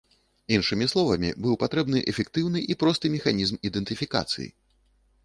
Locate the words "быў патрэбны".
1.45-2.01